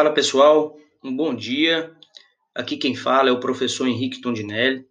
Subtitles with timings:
[0.00, 1.92] Fala pessoal, um bom dia.
[2.54, 4.86] Aqui quem fala é o professor Henrique Tondinelli.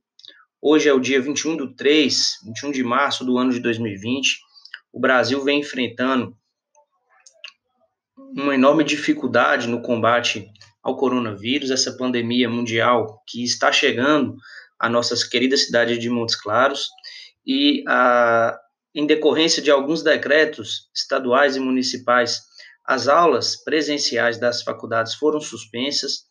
[0.61, 4.37] Hoje é o dia 21 do 3, 21 de março do ano de 2020.
[4.93, 6.37] O Brasil vem enfrentando
[8.15, 10.47] uma enorme dificuldade no combate
[10.83, 14.35] ao coronavírus, essa pandemia mundial que está chegando
[14.77, 16.87] à nossa querida cidade de Montes Claros
[17.43, 18.55] e a,
[18.93, 22.47] em decorrência de alguns decretos estaduais e municipais
[22.89, 26.23] as aulas presenciais das faculdades foram suspensas,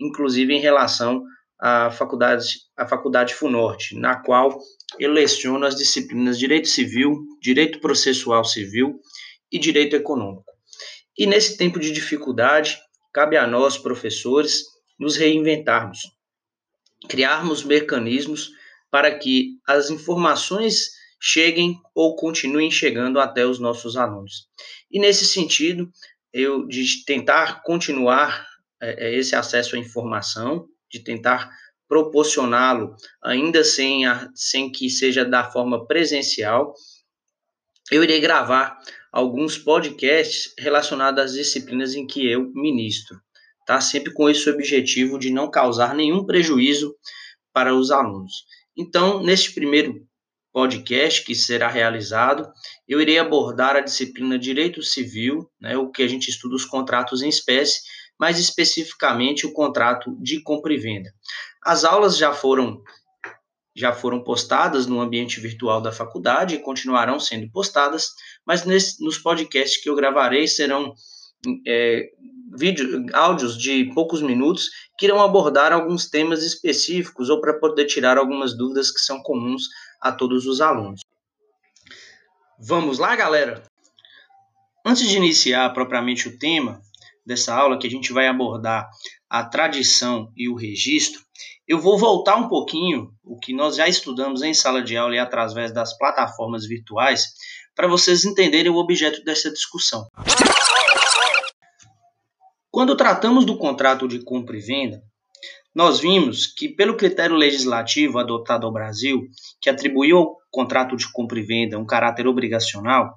[0.00, 1.22] inclusive em relação
[1.60, 4.58] à faculdade, à faculdade FUNORTE, na qual
[4.98, 8.98] eu leciono as disciplinas Direito Civil, Direito Processual Civil
[9.52, 10.50] e Direito Econômico.
[11.18, 12.78] E nesse tempo de dificuldade,
[13.12, 14.62] cabe a nós, professores,
[14.98, 15.98] nos reinventarmos,
[17.10, 18.48] criarmos mecanismos
[18.90, 24.48] para que as informações cheguem ou continuem chegando até os nossos alunos.
[24.90, 25.90] E nesse sentido,
[26.36, 28.46] eu de tentar continuar
[28.80, 31.50] é, é, esse acesso à informação, de tentar
[31.88, 36.74] proporcioná-lo ainda sem, a, sem que seja da forma presencial,
[37.90, 38.78] eu irei gravar
[39.10, 43.18] alguns podcasts relacionados às disciplinas em que eu ministro,
[43.66, 43.80] tá?
[43.80, 46.94] Sempre com esse objetivo de não causar nenhum prejuízo
[47.50, 48.44] para os alunos.
[48.76, 50.06] Então, neste primeiro
[50.56, 52.50] podcast que será realizado,
[52.88, 57.20] eu irei abordar a disciplina Direito Civil, né, o que a gente estuda os contratos
[57.20, 57.82] em espécie,
[58.18, 61.12] mais especificamente o contrato de compra e venda.
[61.62, 62.82] As aulas já foram
[63.76, 68.08] já foram postadas no ambiente virtual da faculdade e continuarão sendo postadas,
[68.46, 70.94] mas nesse, nos podcasts que eu gravarei serão
[71.66, 72.08] é,
[72.56, 78.16] vídeo, áudios de poucos minutos que irão abordar alguns temas específicos ou para poder tirar
[78.16, 79.64] algumas dúvidas que são comuns
[80.08, 81.00] a todos os alunos.
[82.58, 83.62] Vamos lá, galera?
[84.84, 86.80] Antes de iniciar propriamente o tema
[87.24, 88.88] dessa aula, que a gente vai abordar
[89.28, 91.20] a tradição e o registro,
[91.66, 95.18] eu vou voltar um pouquinho o que nós já estudamos em sala de aula e
[95.18, 97.24] através das plataformas virtuais,
[97.74, 100.06] para vocês entenderem o objeto dessa discussão.
[102.70, 105.02] Quando tratamos do contrato de compra e venda,
[105.76, 109.28] nós vimos que, pelo critério legislativo adotado ao Brasil,
[109.60, 113.14] que atribuiu ao contrato de compra e venda um caráter obrigacional,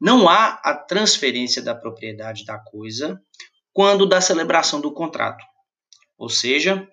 [0.00, 3.20] não há a transferência da propriedade da coisa
[3.72, 5.44] quando da celebração do contrato.
[6.16, 6.88] Ou seja,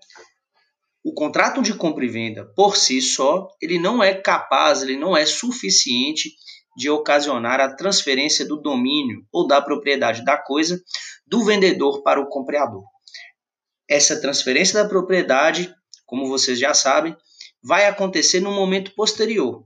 [1.03, 5.15] o contrato de compra e venda por si só, ele não é capaz, ele não
[5.15, 6.31] é suficiente
[6.75, 10.81] de ocasionar a transferência do domínio ou da propriedade da coisa
[11.27, 12.96] do vendedor para o comprador.
[13.89, 15.73] Essa transferência da propriedade,
[16.05, 17.15] como vocês já sabem,
[17.63, 19.65] vai acontecer no momento posterior,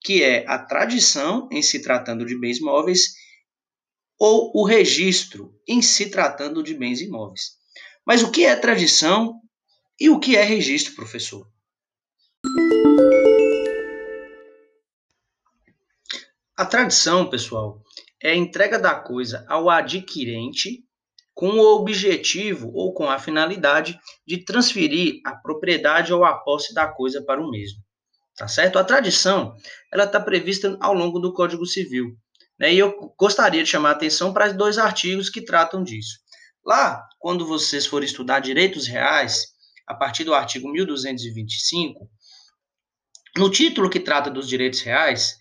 [0.00, 3.14] que é a tradição em se tratando de bens móveis
[4.18, 7.56] ou o registro em se tratando de bens imóveis.
[8.06, 9.40] Mas o que é tradição
[9.98, 11.50] e o que é registro, professor?
[16.56, 17.82] A tradição, pessoal,
[18.22, 20.84] é a entrega da coisa ao adquirente
[21.34, 26.86] com o objetivo ou com a finalidade de transferir a propriedade ou a posse da
[26.86, 27.82] coisa para o mesmo.
[28.36, 28.78] Tá certo?
[28.78, 29.54] A tradição
[29.92, 32.16] ela está prevista ao longo do Código Civil.
[32.58, 32.74] Né?
[32.74, 36.18] E eu gostaria de chamar a atenção para dois artigos que tratam disso.
[36.64, 39.46] Lá, quando vocês forem estudar direitos reais,
[39.86, 42.08] a partir do artigo 1225,
[43.36, 45.36] no título que trata dos direitos reais,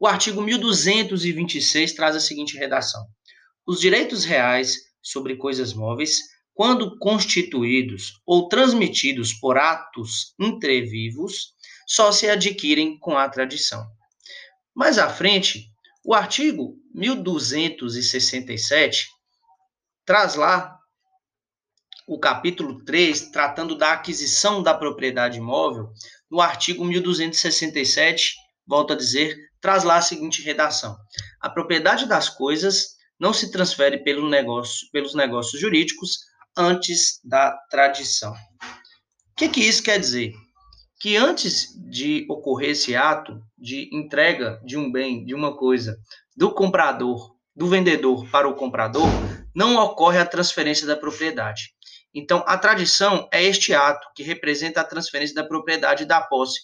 [0.00, 3.06] o artigo 1226 traz a seguinte redação:
[3.66, 6.18] Os direitos reais sobre coisas móveis,
[6.52, 11.54] quando constituídos ou transmitidos por atos entrevivos,
[11.86, 13.86] só se adquirem com a tradição.
[14.74, 15.70] Mais à frente,
[16.04, 19.06] o artigo 1267
[20.04, 20.76] traz lá
[22.08, 25.92] o capítulo 3, tratando da aquisição da propriedade imóvel,
[26.28, 28.34] no artigo 1267,
[28.66, 30.96] volto a dizer, traz lá a seguinte redação:
[31.40, 36.18] A propriedade das coisas não se transfere pelo negócio, pelos negócios jurídicos
[36.56, 38.32] antes da tradição.
[38.32, 40.32] O que, que isso quer dizer?
[40.98, 45.98] Que antes de ocorrer esse ato de entrega de um bem, de uma coisa,
[46.36, 49.08] do comprador, do vendedor para o comprador,
[49.54, 51.74] não ocorre a transferência da propriedade.
[52.14, 56.60] Então, a tradição é este ato que representa a transferência da propriedade da posse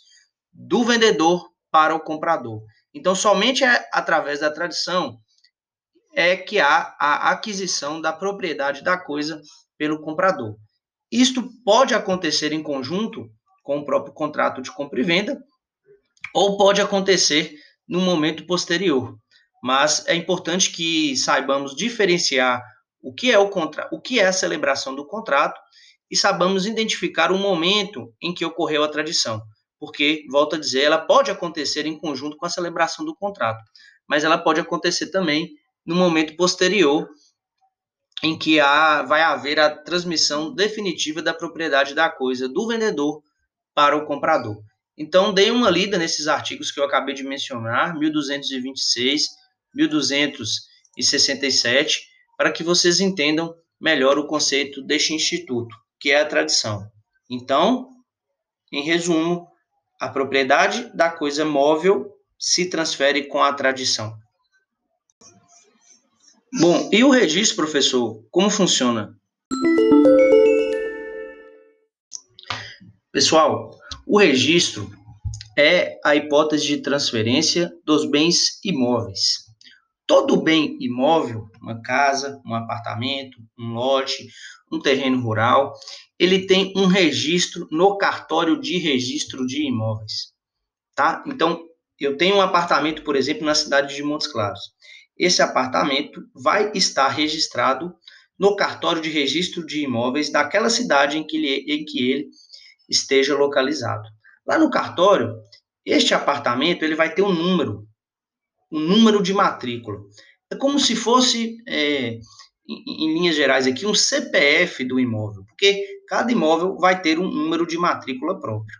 [0.52, 2.62] do vendedor para o comprador.
[2.94, 5.19] Então, somente é através da tradição
[6.14, 9.41] é que há a aquisição da propriedade da coisa
[9.79, 10.56] pelo comprador.
[11.11, 13.31] Isto pode acontecer em conjunto
[13.62, 15.43] com o próprio contrato de compra e venda,
[16.35, 17.55] ou pode acontecer
[17.87, 19.17] no momento posterior.
[19.62, 22.62] Mas é importante que saibamos diferenciar
[23.03, 25.61] o que é o contra, o que é a celebração do contrato
[26.11, 29.43] e sabamos identificar o momento em que ocorreu a tradição,
[29.79, 33.62] porque volto a dizer, ela pode acontecer em conjunto com a celebração do contrato,
[34.09, 35.50] mas ela pode acontecer também
[35.84, 37.08] no momento posterior
[38.23, 43.20] em que há, vai haver a transmissão definitiva da propriedade da coisa do vendedor
[43.75, 44.62] para o comprador.
[44.96, 49.26] Então, dei uma lida nesses artigos que eu acabei de mencionar, 1226,
[49.75, 52.06] 1267,
[52.37, 56.87] para que vocês entendam melhor o conceito deste instituto, que é a tradição.
[57.28, 57.88] Então,
[58.70, 59.49] em resumo,
[60.00, 62.08] a propriedade da coisa móvel
[62.38, 64.17] se transfere com a tradição.
[66.60, 69.16] Bom, e o registro, professor, como funciona?
[73.10, 73.75] Pessoal,
[74.06, 74.90] o registro
[75.58, 79.46] é a hipótese de transferência dos bens imóveis.
[80.06, 84.28] Todo bem imóvel, uma casa, um apartamento, um lote,
[84.70, 85.72] um terreno rural,
[86.19, 90.34] ele tem um registro no cartório de registro de imóveis,
[90.94, 91.25] tá?
[91.26, 91.64] Então,
[91.99, 94.60] eu tenho um apartamento, por exemplo, na cidade de Montes Claros.
[95.17, 97.94] Esse apartamento vai estar registrado
[98.38, 102.29] no cartório de registro de imóveis daquela cidade em que ele, em que ele
[102.88, 104.09] esteja localizado.
[104.47, 105.35] Lá no cartório,
[105.85, 107.87] este apartamento ele vai ter um número,
[108.70, 110.00] um número de matrícula.
[110.50, 112.19] É como se fosse, é,
[112.69, 117.31] em, em linhas gerais aqui, um CPF do imóvel, porque cada imóvel vai ter um
[117.31, 118.79] número de matrícula próprio.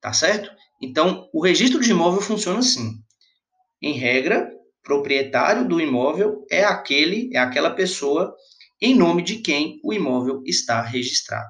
[0.00, 0.50] Tá certo?
[0.82, 2.92] Então, o registro de imóvel funciona assim.
[3.80, 4.50] Em regra,
[4.84, 8.32] proprietário do imóvel é aquele, é aquela pessoa
[8.80, 11.48] em nome de quem o imóvel está registrado.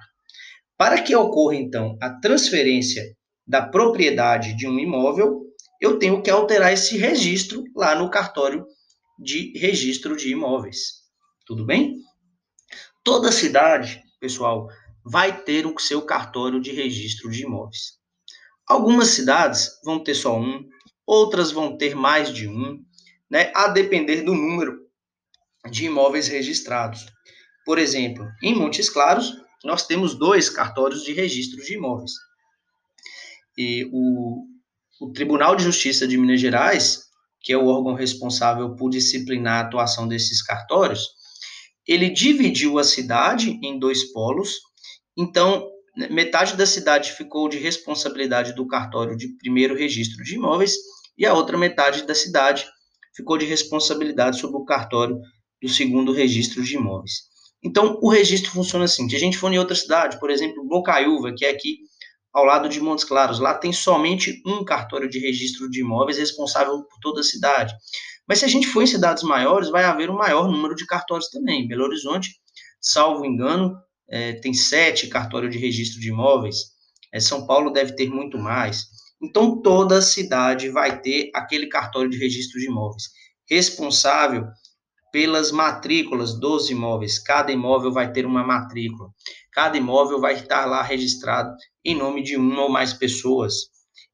[0.78, 3.02] Para que ocorra, então, a transferência
[3.46, 5.42] da propriedade de um imóvel,
[5.80, 8.64] eu tenho que alterar esse registro lá no cartório
[9.18, 11.02] de registro de imóveis.
[11.44, 11.96] Tudo bem?
[13.02, 14.68] Toda cidade, pessoal,
[15.04, 17.98] vai ter o seu cartório de registro de imóveis.
[18.66, 20.66] Algumas cidades vão ter só um,
[21.06, 22.82] outras vão ter mais de um,
[23.30, 24.78] né, a depender do número
[25.70, 27.06] de imóveis registrados.
[27.64, 29.34] Por exemplo, em Montes Claros,
[29.64, 32.12] nós temos dois cartórios de registro de imóveis.
[33.56, 34.44] E o,
[35.00, 37.04] o Tribunal de Justiça de Minas Gerais,
[37.40, 41.08] que é o órgão responsável por disciplinar a atuação desses cartórios,
[41.86, 44.54] ele dividiu a cidade em dois polos.
[45.16, 45.70] Então,
[46.10, 50.74] metade da cidade ficou de responsabilidade do cartório de primeiro registro de imóveis
[51.16, 52.66] e a outra metade da cidade
[53.14, 55.18] ficou de responsabilidade sobre o cartório
[55.62, 57.34] do segundo registro de imóveis.
[57.62, 59.08] Então, o registro funciona assim.
[59.08, 61.78] Se a gente for em outra cidade, por exemplo, Bocaiúva, que é aqui
[62.32, 66.82] ao lado de Montes Claros, lá tem somente um cartório de registro de imóveis responsável
[66.82, 67.72] por toda a cidade.
[68.28, 71.30] Mas se a gente for em cidades maiores, vai haver um maior número de cartórios
[71.30, 71.66] também.
[71.68, 72.34] Belo Horizonte,
[72.80, 73.76] salvo engano,
[74.08, 76.56] é, tem sete cartórios de registro de imóveis.
[77.12, 78.86] É, São Paulo deve ter muito mais.
[79.22, 83.04] Então, toda cidade vai ter aquele cartório de registro de imóveis
[83.48, 84.46] responsável
[85.12, 87.18] pelas matrículas dos imóveis.
[87.18, 89.10] Cada imóvel vai ter uma matrícula.
[89.52, 93.54] Cada imóvel vai estar lá registrado em nome de uma ou mais pessoas.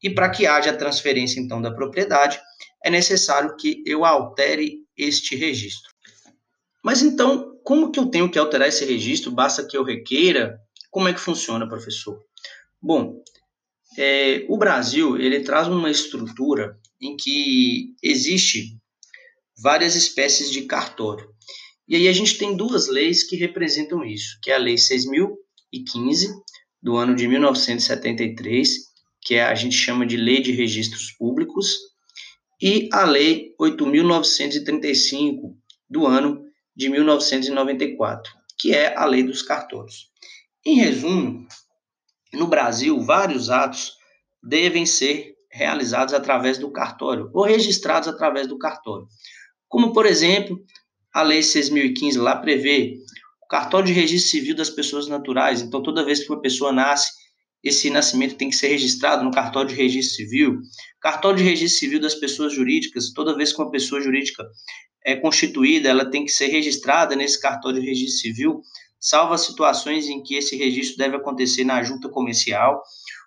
[0.02, 2.41] E para que haja transferência, então, da propriedade,
[2.85, 5.91] é necessário que eu altere este registro.
[6.82, 9.31] Mas então, como que eu tenho que alterar esse registro?
[9.31, 10.58] Basta que eu requeira?
[10.91, 12.19] Como é que funciona, professor?
[12.81, 13.22] Bom,
[13.97, 18.77] é, o Brasil ele traz uma estrutura em que existe
[19.63, 21.29] várias espécies de cartório.
[21.89, 26.29] E aí a gente tem duas leis que representam isso, que é a Lei 6015
[26.82, 28.70] do ano de 1973,
[29.20, 31.79] que é, a gente chama de Lei de Registros Públicos,
[32.63, 35.56] e a Lei 8935
[35.89, 36.44] do ano
[36.77, 40.09] de 1994, que é a Lei dos Cartórios.
[40.65, 41.47] Em resumo,
[42.32, 43.93] no Brasil, vários atos
[44.43, 49.06] devem ser realizados através do cartório ou registrados através do cartório.
[49.69, 50.58] Como, por exemplo,
[51.13, 52.94] a Lei 6.015 lá prevê
[53.43, 55.60] o cartório de registro civil das pessoas naturais.
[55.60, 57.10] Então, toda vez que uma pessoa nasce,
[57.63, 60.60] esse nascimento tem que ser registrado no cartório de registro civil.
[61.01, 64.44] Cartório de registro civil das pessoas jurídicas, toda vez que uma pessoa jurídica
[65.05, 68.63] é constituída, ela tem que ser registrada nesse cartório de registro civil
[69.01, 72.83] salvo as situações em que esse registro deve acontecer na junta comercial,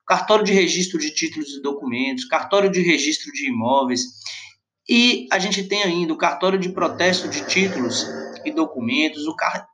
[0.06, 4.02] cartório de registro de títulos e documentos, cartório de registro de imóveis,
[4.88, 8.06] e a gente tem ainda o cartório de protesto de títulos
[8.46, 9.68] e documentos, o, car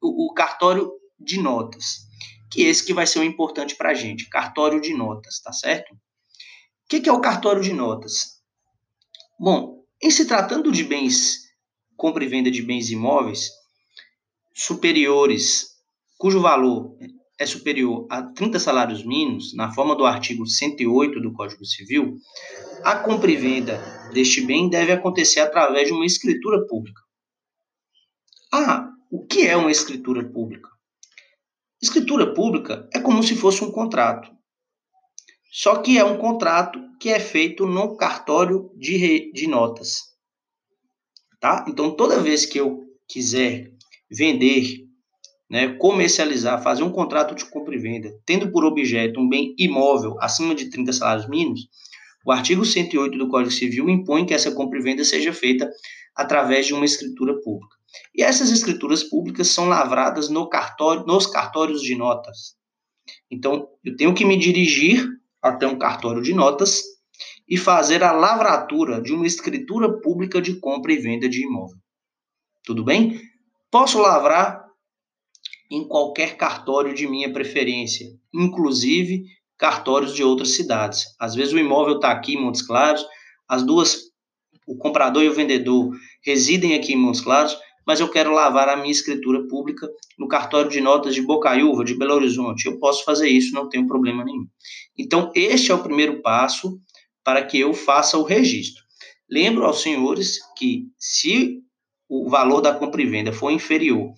[0.00, 2.06] o, cartório de notas,
[2.50, 5.92] que esse que vai ser o importante para a gente, cartório de notas, tá certo?
[5.92, 5.98] O
[6.88, 8.40] que é o cartório de notas?
[9.38, 11.38] Bom, em se tratando de bens,
[11.96, 13.50] compra e venda de bens imóveis,
[14.60, 15.70] superiores,
[16.18, 16.94] cujo valor
[17.38, 22.18] é superior a 30 salários mínimos, na forma do artigo 108 do Código Civil,
[22.84, 23.78] a compra e venda
[24.12, 27.00] deste bem deve acontecer através de uma escritura pública.
[28.52, 30.68] Ah, o que é uma escritura pública?
[31.80, 34.30] Escritura pública é como se fosse um contrato.
[35.50, 40.02] Só que é um contrato que é feito no cartório de, de notas.
[41.40, 41.64] Tá?
[41.66, 43.79] Então, toda vez que eu quiser
[44.10, 44.84] vender,
[45.48, 50.16] né, comercializar, fazer um contrato de compra e venda, tendo por objeto um bem imóvel
[50.20, 51.68] acima de 30 salários mínimos,
[52.24, 55.70] o artigo 108 do Código Civil impõe que essa compra e venda seja feita
[56.14, 57.76] através de uma escritura pública.
[58.14, 62.54] E essas escrituras públicas são lavradas no cartório, nos cartórios de notas.
[63.30, 65.08] Então, eu tenho que me dirigir
[65.42, 66.82] até um cartório de notas
[67.48, 71.78] e fazer a lavratura de uma escritura pública de compra e venda de imóvel.
[72.64, 73.18] Tudo bem?
[73.70, 74.64] Posso lavrar
[75.70, 79.24] em qualquer cartório de minha preferência, inclusive
[79.56, 81.04] cartórios de outras cidades.
[81.20, 83.06] Às vezes o imóvel está aqui em Montes Claros,
[83.48, 84.10] as duas,
[84.66, 85.90] o comprador e o vendedor
[86.24, 90.70] residem aqui em Montes Claros, mas eu quero lavar a minha escritura pública no cartório
[90.70, 92.66] de notas de Bocaiúva, de Belo Horizonte.
[92.66, 94.46] Eu posso fazer isso, não tenho problema nenhum.
[94.98, 96.80] Então, este é o primeiro passo
[97.22, 98.82] para que eu faça o registro.
[99.28, 101.62] Lembro aos senhores que se
[102.10, 104.12] o valor da compra e venda for inferior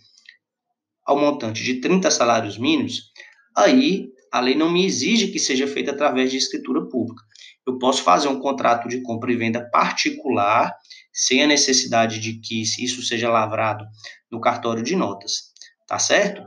[1.04, 3.12] ao montante de 30 salários mínimos,
[3.54, 7.22] aí a lei não me exige que seja feita através de escritura pública.
[7.66, 10.74] Eu posso fazer um contrato de compra e venda particular,
[11.12, 13.84] sem a necessidade de que isso seja lavrado
[14.30, 15.52] no cartório de notas,
[15.86, 16.42] tá certo?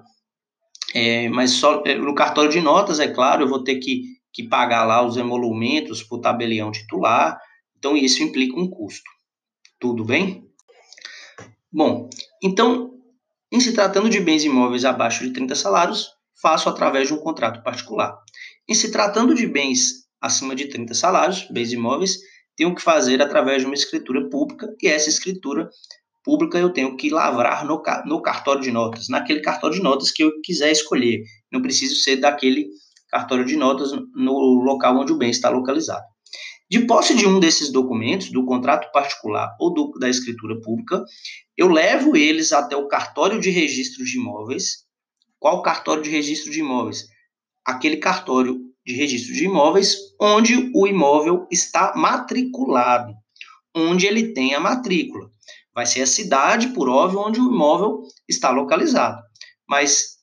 [0.96, 4.02] É, mas só é, no cartório de notas, é claro, eu vou ter que,
[4.34, 7.38] que pagar lá os emolumentos para o tabelião titular,
[7.78, 9.10] então isso implica um custo.
[9.80, 10.45] Tudo bem?
[11.76, 12.10] Bom,
[12.42, 12.94] então,
[13.52, 16.08] em se tratando de bens imóveis abaixo de 30 salários,
[16.42, 18.18] faço através de um contrato particular.
[18.66, 22.18] Em se tratando de bens acima de 30 salários, bens imóveis,
[22.56, 25.70] tenho que fazer através de uma escritura pública, e essa escritura
[26.24, 30.24] pública eu tenho que lavrar no, no cartório de notas, naquele cartório de notas que
[30.24, 31.24] eu quiser escolher.
[31.52, 32.70] Não preciso ser daquele
[33.10, 36.06] cartório de notas no local onde o bem está localizado.
[36.70, 41.04] De posse de um desses documentos, do contrato particular ou do, da escritura pública,
[41.56, 44.84] eu levo eles até o cartório de registro de imóveis.
[45.40, 47.06] Qual cartório de registro de imóveis?
[47.64, 53.14] Aquele cartório de registro de imóveis onde o imóvel está matriculado,
[53.76, 55.30] onde ele tem a matrícula.
[55.74, 59.22] Vai ser a cidade, por óbvio, onde o imóvel está localizado.
[59.68, 60.16] Mas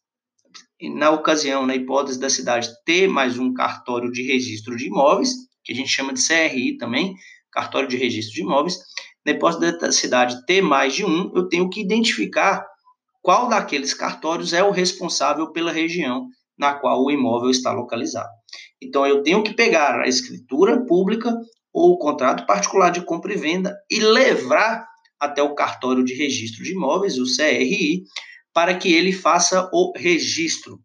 [0.97, 5.31] na ocasião, na hipótese da cidade ter mais um cartório de registro de imóveis,
[5.65, 7.15] que a gente chama de CRI também,
[7.51, 8.79] cartório de registro de imóveis.
[9.25, 12.67] Depois da cidade ter mais de um, eu tenho que identificar
[13.23, 16.27] qual daqueles cartórios é o responsável pela região
[16.59, 18.29] na qual o imóvel está localizado.
[18.81, 21.33] Então, eu tenho que pegar a escritura pública
[21.73, 24.85] ou o contrato particular de compra e venda e levar
[25.19, 28.03] até o cartório de registro de imóveis, o CRI,
[28.53, 30.81] para que ele faça o registro.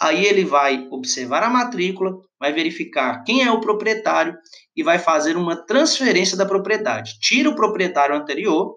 [0.00, 4.36] Aí ele vai observar a matrícula, vai verificar quem é o proprietário
[4.76, 7.18] e vai fazer uma transferência da propriedade.
[7.20, 8.76] Tira o proprietário anterior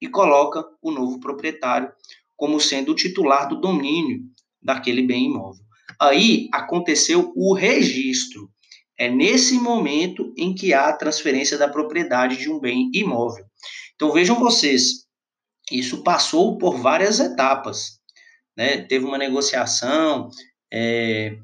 [0.00, 1.90] e coloca o novo proprietário
[2.36, 4.20] como sendo o titular do domínio
[4.62, 5.64] daquele bem imóvel.
[6.00, 8.50] Aí aconteceu o registro.
[8.98, 13.44] É nesse momento em que há a transferência da propriedade de um bem imóvel.
[13.94, 15.04] Então vejam vocês,
[15.70, 17.98] isso passou por várias etapas.
[18.56, 18.78] Né?
[18.82, 20.30] Teve uma negociação,
[20.72, 21.36] é,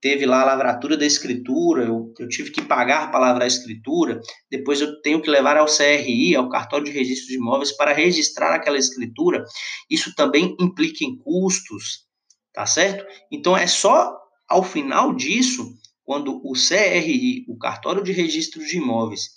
[0.00, 4.20] teve lá a lavratura da escritura, eu, eu tive que pagar para lavrar a escritura,
[4.50, 8.54] depois eu tenho que levar ao CRI, ao cartório de registro de imóveis, para registrar
[8.54, 9.44] aquela escritura.
[9.90, 12.06] Isso também implica em custos,
[12.52, 13.04] tá certo?
[13.30, 14.16] Então é só
[14.48, 19.28] ao final disso, quando o CRI, o cartório de registro de imóveis,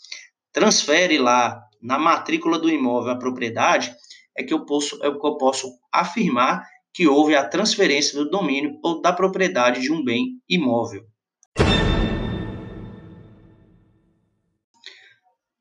[0.54, 3.94] transfere lá na matrícula do imóvel a propriedade,
[4.38, 8.78] é que eu posso, é que eu posso afirmar que houve a transferência do domínio
[8.84, 11.04] ou da propriedade de um bem imóvel.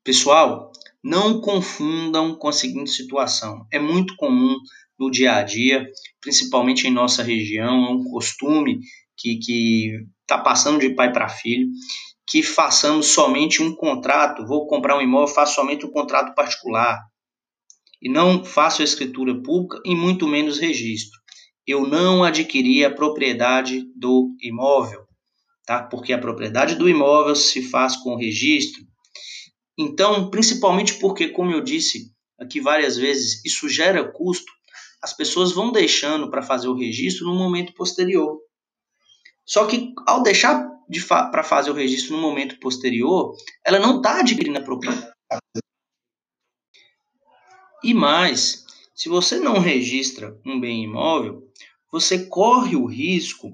[0.03, 0.71] Pessoal,
[1.03, 3.65] não confundam com a seguinte situação.
[3.71, 4.57] É muito comum
[4.99, 5.87] no dia a dia,
[6.19, 8.79] principalmente em nossa região, é um costume
[9.17, 9.39] que
[10.21, 11.67] está passando de pai para filho,
[12.27, 14.45] que façamos somente um contrato.
[14.45, 16.99] Vou comprar um imóvel, faço somente um contrato particular
[18.01, 21.20] e não faço a escritura pública e muito menos registro
[21.71, 25.05] eu não adquiri a propriedade do imóvel,
[25.65, 25.83] tá?
[25.83, 28.83] Porque a propriedade do imóvel se faz com registro.
[29.77, 34.51] Então, principalmente porque, como eu disse aqui várias vezes, isso gera custo,
[35.01, 38.39] as pessoas vão deixando para fazer o registro no momento posterior.
[39.45, 43.35] Só que ao deixar de fa para fazer o registro no momento posterior,
[43.65, 45.11] ela não está adquirindo a propriedade.
[47.83, 48.65] E mais,
[49.01, 51.41] se você não registra um bem imóvel,
[51.91, 53.51] você corre o risco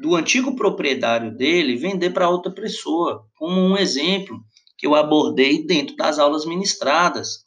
[0.00, 4.40] do antigo proprietário dele vender para outra pessoa, como um exemplo
[4.78, 7.40] que eu abordei dentro das aulas ministradas.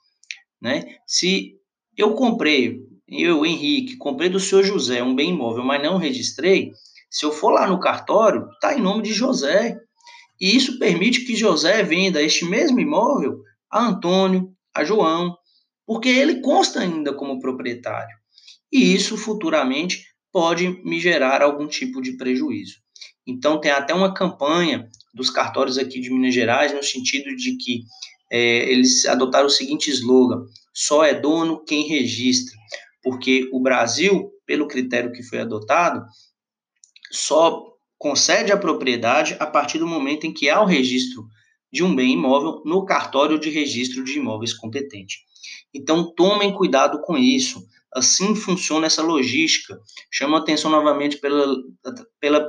[0.62, 0.84] Né?
[1.08, 1.56] Se
[1.98, 2.78] eu comprei,
[3.10, 6.72] eu, Henrique, comprei do senhor José um bem imóvel, mas não registrei,
[7.10, 9.80] se eu for lá no cartório, está em nome de José.
[10.40, 15.36] E isso permite que José venda este mesmo imóvel a Antônio, a João,
[15.92, 18.16] porque ele consta ainda como proprietário.
[18.72, 22.76] E isso futuramente pode me gerar algum tipo de prejuízo.
[23.28, 27.82] Então, tem até uma campanha dos cartórios aqui de Minas Gerais, no sentido de que
[28.32, 32.56] é, eles adotaram o seguinte slogan: só é dono quem registra.
[33.04, 36.06] Porque o Brasil, pelo critério que foi adotado,
[37.12, 37.66] só
[37.98, 41.28] concede a propriedade a partir do momento em que há o registro
[41.70, 45.30] de um bem imóvel no cartório de registro de imóveis competente.
[45.74, 47.66] Então, tomem cuidado com isso.
[47.94, 49.80] Assim funciona essa logística.
[50.12, 51.56] Chamo atenção novamente pela,
[52.20, 52.48] pela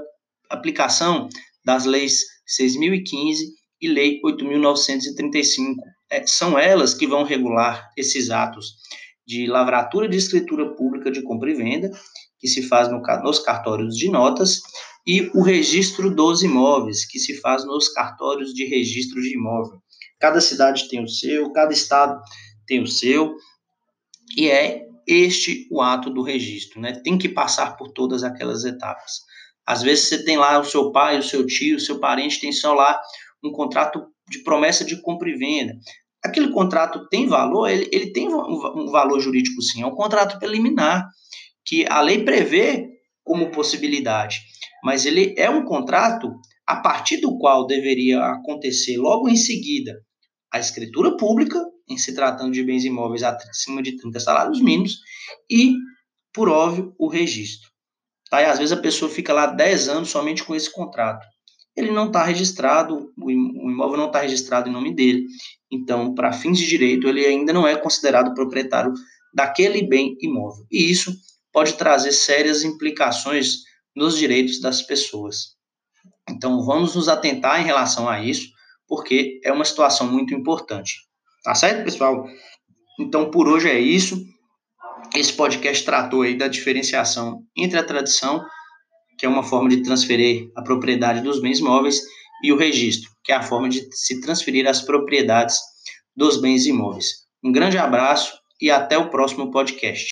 [0.48, 1.28] aplicação
[1.64, 2.24] das leis
[2.60, 3.36] 6.015
[3.80, 5.74] e Lei 8.935.
[6.10, 8.74] É, são elas que vão regular esses atos
[9.26, 11.90] de lavratura de escritura pública de compra e venda
[12.42, 14.60] que se faz no, nos cartórios de notas,
[15.06, 19.80] e o registro dos imóveis, que se faz nos cartórios de registro de imóvel.
[20.20, 22.20] Cada cidade tem o seu, cada estado
[22.72, 23.36] tem o seu,
[24.34, 26.94] e é este o ato do registro, né?
[27.04, 29.20] Tem que passar por todas aquelas etapas.
[29.66, 32.50] Às vezes você tem lá o seu pai, o seu tio, o seu parente tem
[32.50, 32.98] só lá
[33.44, 35.74] um contrato de promessa de compra e venda.
[36.24, 40.38] Aquele contrato tem valor, ele, ele tem um, um valor jurídico sim, é um contrato
[40.38, 41.06] preliminar
[41.66, 42.88] que a lei prevê
[43.22, 44.40] como possibilidade,
[44.82, 46.32] mas ele é um contrato
[46.66, 50.00] a partir do qual deveria acontecer logo em seguida
[50.52, 54.98] a escritura pública, em se tratando de bens imóveis acima de 30 salários mínimos,
[55.50, 55.74] e,
[56.32, 57.70] por óbvio, o registro.
[58.30, 58.40] Tá?
[58.40, 61.26] E às vezes a pessoa fica lá 10 anos somente com esse contrato.
[61.76, 65.26] Ele não está registrado, o imóvel não está registrado em nome dele.
[65.70, 68.92] Então, para fins de direito, ele ainda não é considerado proprietário
[69.34, 70.66] daquele bem imóvel.
[70.70, 71.14] E isso
[71.52, 73.58] pode trazer sérias implicações
[73.94, 75.56] nos direitos das pessoas.
[76.28, 78.48] Então, vamos nos atentar em relação a isso,
[78.86, 80.94] porque é uma situação muito importante.
[81.42, 82.24] Tá certo, pessoal?
[83.00, 84.24] Então, por hoje é isso.
[85.14, 88.44] Esse podcast tratou aí da diferenciação entre a tradição,
[89.18, 92.00] que é uma forma de transferir a propriedade dos bens móveis,
[92.42, 95.56] e o registro, que é a forma de se transferir as propriedades
[96.16, 97.22] dos bens imóveis.
[97.42, 100.10] Um grande abraço e até o próximo podcast.